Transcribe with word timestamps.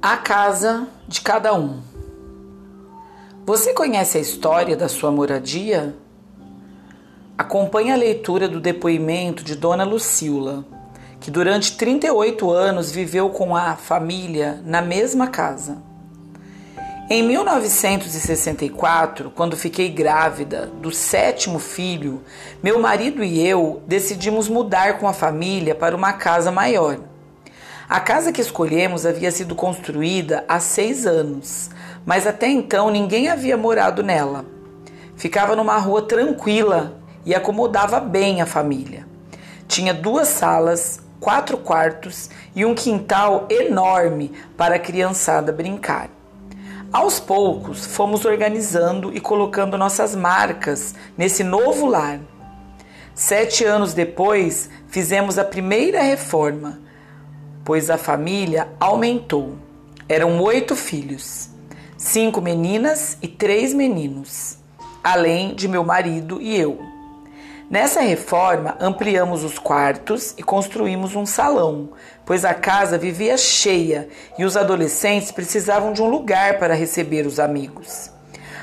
A 0.00 0.16
casa 0.16 0.86
de 1.08 1.20
cada 1.20 1.52
um. 1.52 1.80
Você 3.44 3.74
conhece 3.74 4.16
a 4.16 4.20
história 4.20 4.76
da 4.76 4.86
sua 4.86 5.10
moradia? 5.10 5.96
Acompanhe 7.36 7.90
a 7.90 7.96
leitura 7.96 8.48
do 8.48 8.60
depoimento 8.60 9.42
de 9.42 9.56
Dona 9.56 9.82
Lucila, 9.82 10.64
que 11.18 11.32
durante 11.32 11.76
38 11.76 12.48
anos 12.48 12.92
viveu 12.92 13.30
com 13.30 13.56
a 13.56 13.74
família 13.74 14.62
na 14.64 14.80
mesma 14.80 15.26
casa. 15.26 15.78
Em 17.10 17.24
1964, 17.24 19.32
quando 19.32 19.56
fiquei 19.56 19.88
grávida 19.88 20.66
do 20.80 20.92
sétimo 20.92 21.58
filho, 21.58 22.22
meu 22.62 22.78
marido 22.78 23.24
e 23.24 23.44
eu 23.44 23.82
decidimos 23.84 24.48
mudar 24.48 25.00
com 25.00 25.08
a 25.08 25.12
família 25.12 25.74
para 25.74 25.96
uma 25.96 26.12
casa 26.12 26.52
maior. 26.52 27.00
A 27.88 28.00
casa 28.00 28.30
que 28.32 28.42
escolhemos 28.42 29.06
havia 29.06 29.30
sido 29.30 29.54
construída 29.54 30.44
há 30.46 30.60
seis 30.60 31.06
anos, 31.06 31.70
mas 32.04 32.26
até 32.26 32.46
então 32.46 32.90
ninguém 32.90 33.30
havia 33.30 33.56
morado 33.56 34.02
nela. 34.02 34.44
Ficava 35.16 35.56
numa 35.56 35.78
rua 35.78 36.02
tranquila 36.02 37.00
e 37.24 37.34
acomodava 37.34 37.98
bem 37.98 38.42
a 38.42 38.46
família. 38.46 39.06
Tinha 39.66 39.94
duas 39.94 40.28
salas, 40.28 41.00
quatro 41.18 41.56
quartos 41.56 42.28
e 42.54 42.62
um 42.62 42.74
quintal 42.74 43.46
enorme 43.48 44.32
para 44.54 44.74
a 44.74 44.78
criançada 44.78 45.50
brincar. 45.50 46.10
Aos 46.92 47.18
poucos, 47.18 47.86
fomos 47.86 48.26
organizando 48.26 49.16
e 49.16 49.18
colocando 49.18 49.78
nossas 49.78 50.14
marcas 50.14 50.94
nesse 51.16 51.42
novo 51.42 51.86
lar. 51.86 52.20
Sete 53.14 53.64
anos 53.64 53.94
depois, 53.94 54.68
fizemos 54.88 55.38
a 55.38 55.44
primeira 55.44 56.02
reforma 56.02 56.86
pois 57.68 57.90
a 57.90 57.98
família 57.98 58.66
aumentou. 58.80 59.58
Eram 60.08 60.40
oito 60.40 60.74
filhos, 60.74 61.50
cinco 61.98 62.40
meninas 62.40 63.18
e 63.20 63.28
três 63.28 63.74
meninos, 63.74 64.56
além 65.04 65.54
de 65.54 65.68
meu 65.68 65.84
marido 65.84 66.40
e 66.40 66.56
eu. 66.56 66.80
Nessa 67.68 68.00
reforma, 68.00 68.74
ampliamos 68.80 69.44
os 69.44 69.58
quartos 69.58 70.32
e 70.38 70.42
construímos 70.42 71.14
um 71.14 71.26
salão, 71.26 71.90
pois 72.24 72.42
a 72.42 72.54
casa 72.54 72.96
vivia 72.96 73.36
cheia 73.36 74.08
e 74.38 74.46
os 74.46 74.56
adolescentes 74.56 75.30
precisavam 75.30 75.92
de 75.92 76.00
um 76.00 76.08
lugar 76.08 76.58
para 76.58 76.72
receber 76.72 77.26
os 77.26 77.38
amigos. 77.38 78.10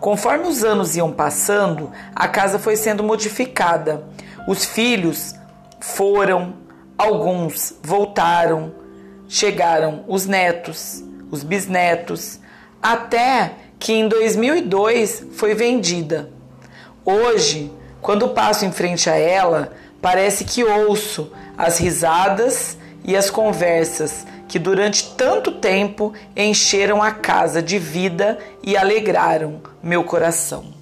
Conforme 0.00 0.48
os 0.48 0.64
anos 0.64 0.96
iam 0.96 1.12
passando, 1.12 1.92
a 2.14 2.26
casa 2.26 2.58
foi 2.58 2.76
sendo 2.76 3.04
modificada. 3.04 4.06
Os 4.48 4.64
filhos 4.64 5.34
foram, 5.80 6.54
alguns 6.96 7.74
voltaram, 7.82 8.85
chegaram 9.28 10.04
os 10.06 10.26
netos, 10.26 11.02
os 11.30 11.42
bisnetos, 11.42 12.38
até 12.82 13.52
que 13.78 13.92
em 13.92 14.08
2002 14.08 15.26
foi 15.32 15.54
vendida. 15.54 16.30
Hoje, 17.04 17.72
quando 18.00 18.28
passo 18.28 18.64
em 18.64 18.72
frente 18.72 19.10
a 19.10 19.16
ela, 19.16 19.72
parece 20.00 20.44
que 20.44 20.62
ouço 20.62 21.32
as 21.56 21.78
risadas 21.78 22.76
e 23.04 23.16
as 23.16 23.30
conversas 23.30 24.26
que 24.48 24.58
durante 24.58 25.14
tanto 25.14 25.52
tempo 25.52 26.12
encheram 26.36 27.02
a 27.02 27.10
casa 27.10 27.60
de 27.62 27.78
vida 27.78 28.38
e 28.62 28.76
alegraram 28.76 29.60
meu 29.82 30.04
coração. 30.04 30.75